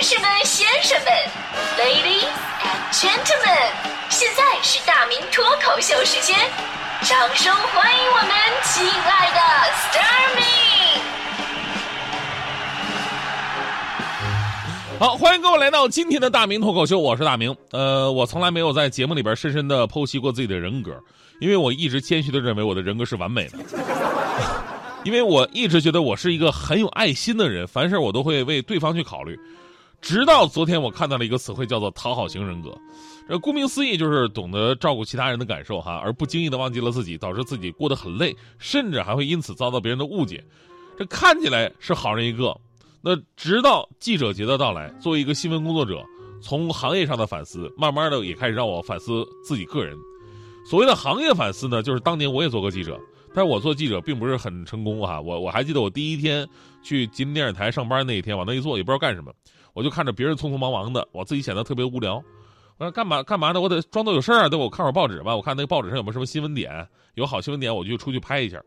[0.00, 1.12] 女士们、先生们
[1.76, 2.24] ，Ladies
[2.62, 3.70] and Gentlemen，
[4.08, 6.34] 现在是大明脱口秀时间，
[7.02, 8.30] 掌声欢迎我们
[8.64, 9.38] 亲爱的
[9.92, 11.00] Starmy！
[14.98, 17.54] 好，欢迎各位来到今天的大明脱口秀，我是大明。
[17.70, 20.98] 呃，我从来没有在节目里边深深的剖析过自己的人格，
[21.42, 23.58] 因为我一直谦虚的认为我的人格是完美的。
[25.04, 29.38] 因为我一直觉得我是一个很有爱心的人，凡事我都会为对方去考虑。
[30.00, 32.76] 直到昨天，我看到了一个词汇，叫做“讨好型人格”。
[33.28, 40.42] 这顾名思义就是懂得照顾其他人的感受，哈，而不经意的忘记了自己，导致自己过得很累，甚至还会因此遭到别人的误解。
[40.98, 42.58] 这看起来是好人一个，
[43.00, 46.04] 那直到记者节的到来，作为一个新闻工作者，
[46.42, 49.96] 从行业上的反思，慢慢的也开始让我反思自己个人。
[50.68, 52.98] 所谓的行业反思呢，就是当年我也做过记者。
[53.32, 55.20] 但是我做记者并不是很成功啊！
[55.20, 56.44] 我我还记得我第一天
[56.82, 59.32] 去吉林电视台上班那一天，往那一坐也不知道干什么，
[59.72, 62.22] 我就看着别人匆匆忙忙的，我自己显得特别无聊。
[62.78, 63.60] 我说干嘛干嘛的？
[63.60, 64.48] 我得装作有事儿啊！
[64.48, 68.58] 对，我看会儿报纸吧，我看那个报纸上有没有什么新闻点，有好新闻点我就出去拍一下。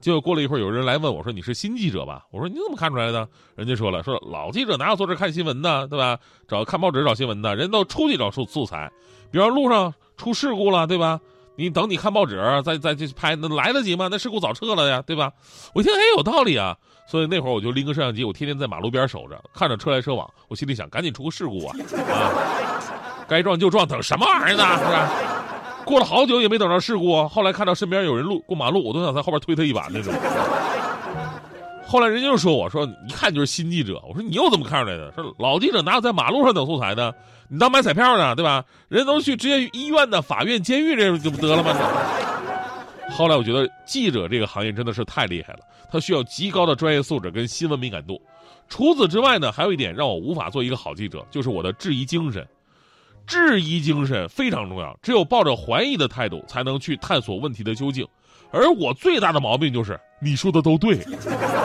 [0.00, 6.18] 结果过了一会儿，有人来问我说：“你是新记者吧？”我说：“你怎么看出来的？”人家说了：“说老记者哪有坐这看新闻的，对吧？
[6.46, 8.90] 找看报纸找新闻的，人都出去找素素材，
[9.30, 11.20] 比方路上出事故了，对吧？”
[11.58, 14.06] 你等你看报纸，再再去拍，那来得及吗？
[14.08, 15.32] 那事故早撤了呀，对吧？
[15.74, 16.76] 我一听，哎，有道理啊，
[17.08, 21.76] 所以那会儿我就拎个摄像机，我天天在马路边守着，看着车来车往，我心里想，赶紧出个事故啊！
[22.12, 22.30] 啊，
[23.28, 24.78] 该撞就撞，等什么玩意儿呢？
[24.78, 25.10] 是吧？
[25.84, 30.14] 过了好久也没等着事故，后来看到身边有人路过马路，我都想在后边推他一把那种。
[31.88, 35.10] 后来人家就说我说一看就是新记者，我说你又怎么看出来的？
[35.12, 37.14] 说老记者哪有在马路上等素材的？
[37.48, 38.62] 你当买彩票呢，对吧？
[38.88, 41.74] 人都去直接医院的、法院、监狱这不就不得了吗？
[43.10, 48.20] 后来我觉得记者这个行业真的是太厉害了，他需要极高的专业素质跟新闻敏感度。
[48.68, 52.46] 除此之外呢，还有一点让我无法做一个好记者，就是我的质疑精神。
[53.26, 58.06] 质疑精神非常重要，只有抱着怀疑的态度，才能去探索问题的究竟。
[58.50, 60.98] 而我最大的毛病就是你说的都对。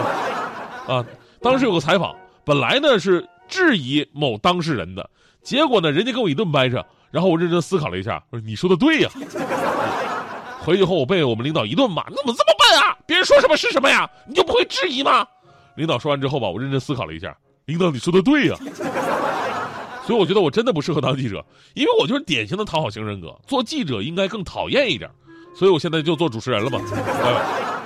[0.88, 1.04] 啊，
[1.42, 5.10] 当时有个采访，本来呢是质疑某当事人的。
[5.42, 9.10] 结果呢，人家给我一顿掰扯，然后我认真思考了一下，我说：“你说的对呀。
[10.64, 12.98] ”回去后我被我们领导一顿骂：“你怎么这么笨啊？
[13.06, 14.10] 别人说什么是什么呀？
[14.28, 15.28] 你就不会质疑吗？”
[15.76, 17.36] 领导说完之后吧，我认真思考了一下，
[17.66, 18.56] 领导你说的对呀。
[20.06, 23.34] 所以我觉得我真的不适合当记者，因为我就是典型的讨好型人格。
[23.48, 25.10] 做记者应该更讨厌一点，
[25.56, 26.80] 所以我现在就做主持人了嘛。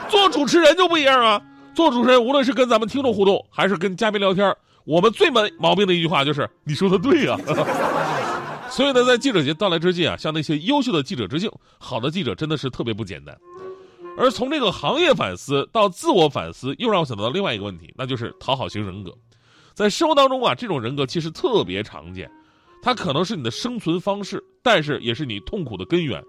[0.09, 1.41] 做主持人就不一样啊，
[1.75, 4.55] 做主持人无论是跟咱们听众互动，还是跟嘉宾聊天。
[4.85, 7.37] 我们最没毛病的一句话就是“你说的对呀”，
[8.71, 11.51] 所以呢，在记者节到来之际啊，向那些优秀的记者致敬。
[11.77, 13.37] 好的记者真的是特别不简单。
[14.17, 19.13] 而从这个行业反思到自我反思，又让我想到另外一个问题，那就是讨好型人格。
[19.73, 22.31] 在生活当中啊，这种人格其实特别常见，
[22.81, 26.23] 它可能是你的生存方式，但是也是你痛苦的根源。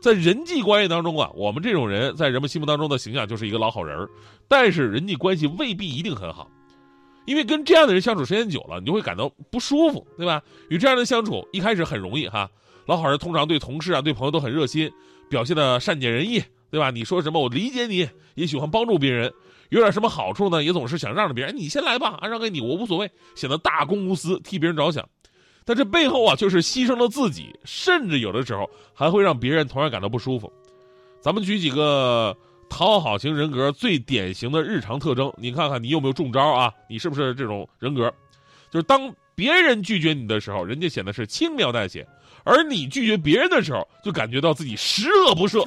[0.00, 4.08] 在人际关系当中啊，我们这种人在人们心目当中的形象就是一个老好人儿
[4.48, 6.50] 但是人际关系未必一定很好。
[7.26, 10.42] 因为跟这样的人相处时间久了，你就会感到不舒服，对吧？
[10.68, 12.50] 与这样的相处，一开始很容易哈。
[12.86, 14.90] 老好人通常对同事啊、对朋友都很热心，
[15.28, 16.90] 表现的善解人意，对吧？
[16.90, 19.30] 你说什么我理解你，也喜欢帮助别人，
[19.68, 25.06] 有点什么好处呢，也总是想让着别人，你先来吧，让给你我无所谓，显得大公无私，替别人着想。
[25.70, 30.52] 但这背后啊，就是牺牲了自己，甚至有的时候还会让别人同样感到不舒服。
[31.20, 32.36] 咱们举几个。
[32.72, 36.72] 讨好型人格最典型的日常特征，你看看你有没有中招啊？
[36.88, 38.08] 你是不是这种人格？
[38.70, 42.04] 就是当别人拒绝你的时候，人家显得是轻描淡写；
[42.44, 45.64] 而你拒绝别人的时候，就感觉到自己十恶不赦。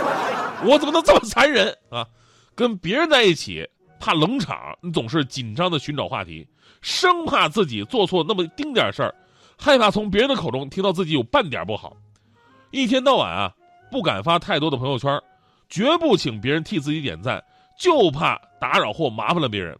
[0.64, 2.06] 我怎么能这么残忍啊？
[2.54, 3.68] 跟别人在一起
[4.00, 6.48] 怕冷场，你总是紧张的寻找话题，
[6.80, 9.14] 生怕自己做错那么丁点事儿，
[9.58, 11.94] 害怕从别人的口中听到自己有半点不好，
[12.70, 13.52] 一天到晚啊
[13.90, 15.20] 不敢发太多的朋友圈。
[15.68, 17.44] 绝不请别人替自己点赞，
[17.78, 19.78] 就怕打扰或麻烦了别人。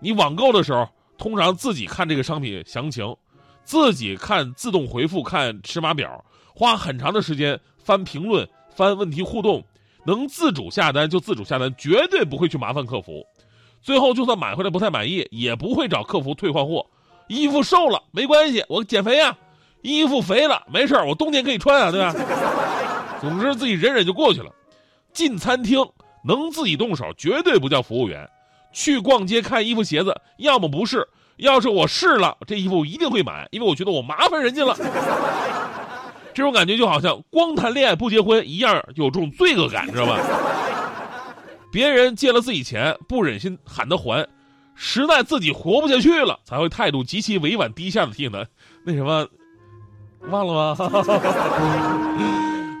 [0.00, 0.88] 你网购的时候，
[1.18, 3.14] 通常自己看这个商品详情，
[3.62, 6.24] 自己看自动回复，看尺码表，
[6.54, 9.62] 花很长的时间翻评论、翻问题互动，
[10.06, 13.22] 能自主下单就自主下单，绝对不会去麻烦客服。
[13.82, 16.86] 最后就算买回来不太满意，也不会找客服退换货。
[17.30, 19.30] 衣服瘦了没关系，我减肥呀；
[19.82, 22.12] 衣服肥了没事我冬天可以穿啊，对吧？
[23.22, 24.50] 总之自己忍忍就过去了。
[25.12, 25.78] 进餐厅
[26.24, 28.28] 能自己动手，绝对不叫服务员。
[28.72, 31.06] 去逛街看衣服鞋子，要么不是，
[31.36, 34.76] 要是我试了这衣服，我一定会买，因为我觉得我麻烦人家了。
[36.34, 40.18] 这种感觉就好像光谈恋爱不结婚一样，有这种罪恶感，知道吧？
[41.70, 44.26] 别人借了自己钱，不忍心喊他还，
[44.82, 48.46] 实在自己活不下去了，才会态度极其委婉低下的提醒他，
[48.82, 49.28] 那什么，
[50.30, 50.74] 忘了吗？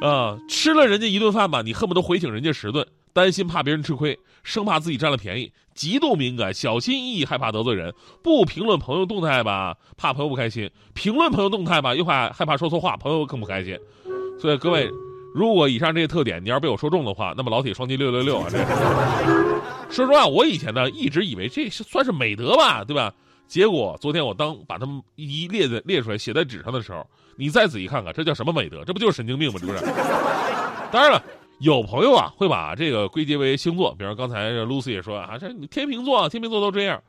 [0.00, 13.78] 啊，吃了人家一顿饭吧，你恨不得回请人家十顿，担心怕别人吃亏，生怕自己占了便宜，极度敏感，小心翼翼，害怕得罪人，不评论朋友动态吧，怕朋友不开心；评论朋友动态吧，又怕害怕说错话，朋友更不开心。
[14.40, 14.90] 所以各位。
[15.32, 18.48] 如果以上这些特点你要是被我说中的话，那么老铁双击六六六啊！
[18.50, 18.58] 这
[19.90, 23.12] 说实话，我以前呢一直以为这是算是美德吧，对吧？
[23.46, 27.04] 结果昨天我当把他们一列在列出来写在纸上的时候，
[27.36, 28.84] 你再仔细看看，这叫什么美德？
[28.84, 29.58] 这不就是神经病吗？
[29.58, 29.80] 是不是？
[30.92, 31.22] 当然了，
[31.58, 37.00] 有朋友啊会把这个归结为星座，比如刚才 Lucy 也说啊，这天秤座，天秤座都这样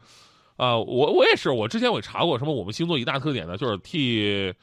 [0.58, 0.78] 啊。
[0.78, 4.54] 我我也是，我之前我也查过，什么我们星座一大特点呢，就是替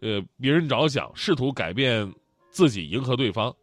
[0.00, 2.12] 呃别人着想，试图改变。
[2.50, 3.54] 自己迎合对方，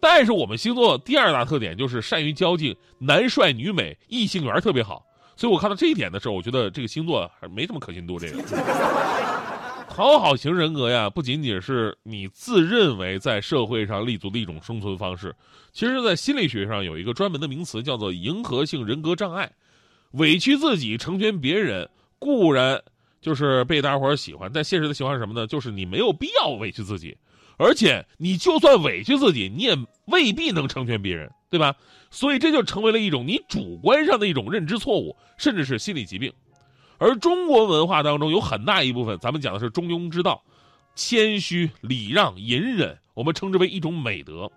[0.00, 5.04] 但是我们星座第二大特点就是善于交际，男帅女美，异性缘特别好。
[5.36, 8.18] 所以我看到这一点的时候，我觉得这个星座还没什么可信度。
[8.18, 8.42] 这个
[9.88, 15.34] 讨好型人格呀，不仅仅是你自认为在社会上立足的一种生存方式，
[15.72, 19.52] 其实，在心理学上有一个专门的名词叫做迎合性人格障碍。
[20.12, 21.88] 委屈自己成全别人
[22.18, 22.82] 固然
[23.20, 25.46] 就是被大家伙喜欢，但现实的情况是什么呢？
[25.46, 27.16] 就是你没有必要委屈自己。
[27.62, 31.76] 而且你就算委屈自己，你也未必能成全别人，对吧？
[32.10, 36.32] 所以这就成为了一种你主观上的一种认知错误，甚至是心理疾病。
[36.98, 40.42] 而中国文化当中有很大一部分，咱们讲的是中庸之道，
[40.96, 44.50] 谦虚、礼让、隐忍，我们称之为一种美德。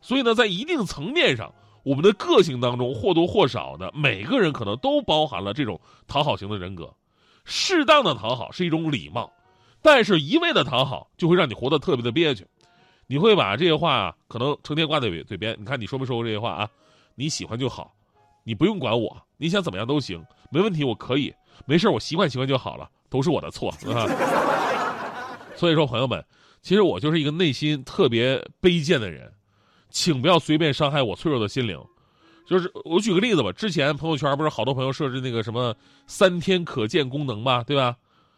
[0.00, 6.94] 所以呢，在一定层面上，我们的个性当中或多或少的，每个人可能都包含了这种讨好型的人格。
[7.44, 9.32] 适当的讨好是一种礼貌。
[9.84, 12.46] 但是，一味的讨好就会让你活得特别的憋屈，
[13.12, 15.54] 你会把这些话啊，可能成天挂在嘴嘴边。
[15.60, 16.66] 你看你说没说过这些话啊？
[17.14, 17.94] 你喜欢就好，
[18.42, 21.30] 你不用管我，你想怎么样都行，没问题，我可以，
[21.66, 24.08] 没事，我习惯习惯就好了，都是我的错啊。
[25.56, 26.24] 所以说，朋友们，
[26.62, 29.30] 其实我就是一个内心特别卑贱的人，
[29.90, 31.78] 请不要随便伤害我脆弱的心灵。
[32.46, 35.76] 就是我举个例子吧，之前朋友圈不是好多朋友设置那个什么
[36.06, 37.62] 三天可见功能吗？
[37.62, 37.94] 对吧？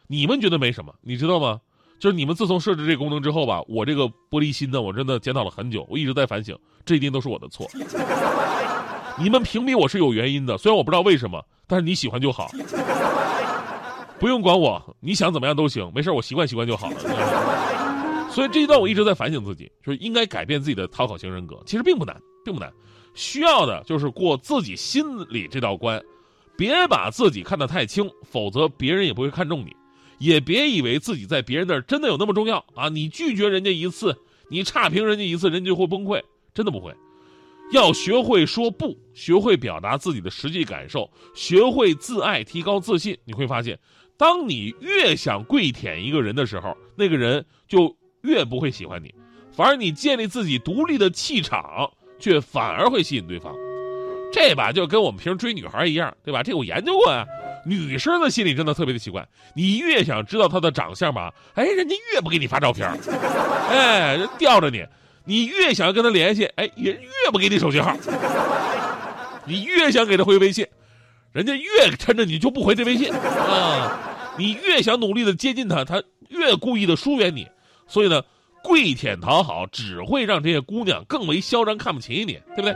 [0.08, 1.60] 你们觉得没什么，你知道吗？
[2.04, 6.54] 就是你们自从设置这个功能之后吧，我这个玻璃心呢，我真的检讨了很久，我一直在反省，
[6.84, 7.66] 这一定都是我的错。
[9.18, 12.50] 你们屏蔽我是有原因的，虽然我不知道为什么，但是你喜欢就好，
[14.18, 18.28] 不用管我，你想怎么样都行，没事，我习惯习惯就好了。
[18.30, 22.14] 所以这一段我一直在反省自己，就是应该改变自己的讨好型人格，其实并不难，
[22.44, 22.70] 并不难，
[23.14, 25.98] 需要的就是过自己心里这道关，
[26.54, 29.74] 别把自己看得太轻，否则别人也不会看重你。
[30.18, 32.88] 也别以为自己在别人那儿真的有那么重要啊！
[32.88, 34.16] 你拒绝人家一次，
[34.48, 36.22] 你差评人家一次，人家就会崩溃，
[36.52, 36.94] 真的不会。
[37.72, 43.16] 要学会说不，学会表达自己的实际感受，学会自爱，提高自信。
[43.24, 43.78] 你会发现，
[44.16, 49.12] 当你越想跪舔一个人的时候，那个人就越不会喜欢你，
[49.50, 53.54] 反而你建立自己独立的气场，却反而会吸引对方。
[54.30, 56.42] 这吧，就跟我们平时追女孩一样，对吧？
[56.42, 57.24] 这我研究过呀。
[57.64, 62.88] 女生的心里真的特别的奇怪，你越想知道她的长相吧，哎，人家越不给你发照片
[63.70, 64.84] 哎，吊着你。
[65.26, 67.96] 你越想要跟她联系，哎，人越不给你手机号。
[69.46, 70.66] 你越想给她回微信，
[71.32, 73.98] 人家越趁着你就不回这微信啊。
[74.36, 77.48] 你越想努力的接近她，她越故意的疏远你。
[77.86, 78.22] 所以呢，
[78.62, 82.74] 跪舔讨好只会让这些姑娘更为嚣张，看不起你，对不对？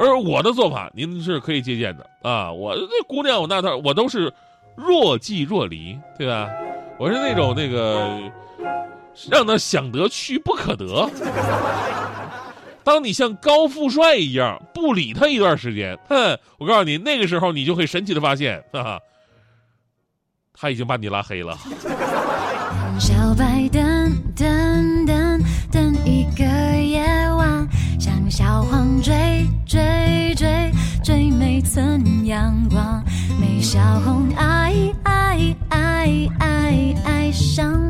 [0.00, 2.50] 而我的做法，您是可以借鉴的啊！
[2.50, 4.32] 我这姑娘，我那套，我都是
[4.74, 6.48] 若即若离，对吧？
[6.98, 8.18] 我是那种那个
[9.30, 11.06] 让他想得去不可得。
[12.82, 19.00] 当你像高富帅一样不理他一段时间，哼，我告诉你，那个时候你就会神奇的发现，哈哈，
[20.54, 21.58] 他已经把你拉黑了。
[22.98, 23.82] 小白等
[32.30, 33.02] 阳光，
[33.40, 34.72] 没小红爱
[35.02, 37.89] 爱爱爱爱上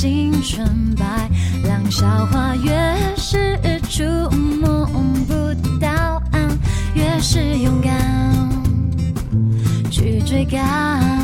[0.00, 1.04] 青春白
[1.68, 2.72] 浪，小花越
[3.18, 4.86] 是触摸
[5.26, 5.34] 不
[5.78, 6.48] 到岸，
[6.94, 7.92] 越是勇敢
[9.90, 11.19] 去追赶。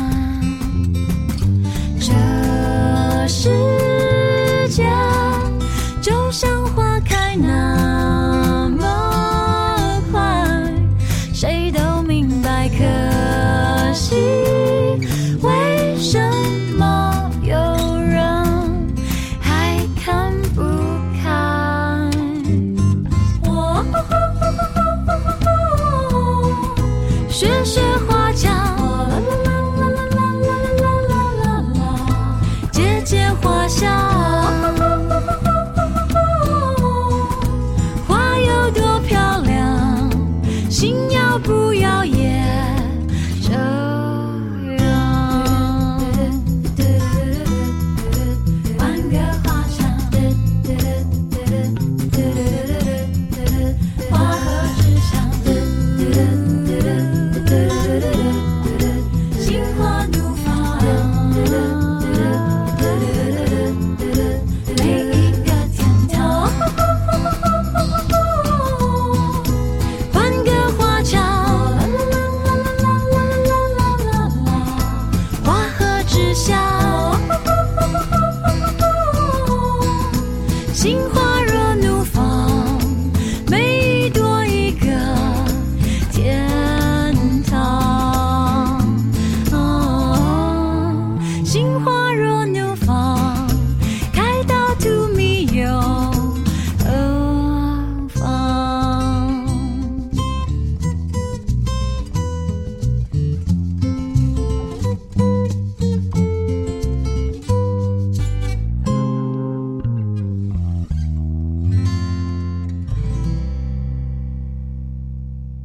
[92.47, 92.86] on your